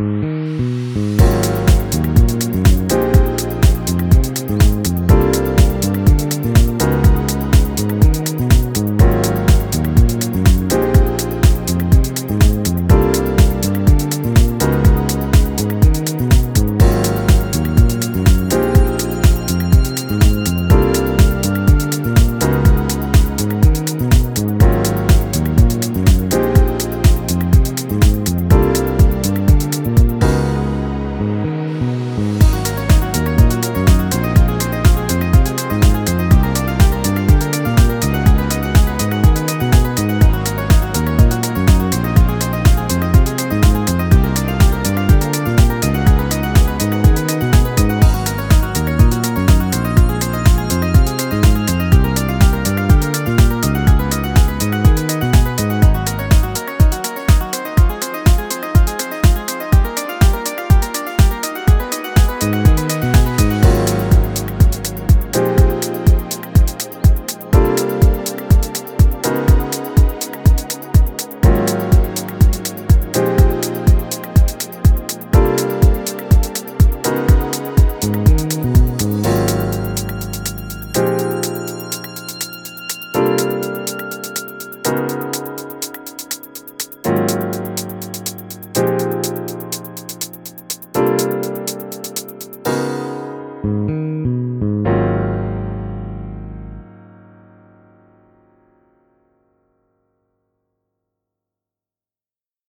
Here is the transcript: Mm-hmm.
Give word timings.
Mm-hmm. 0.00 0.43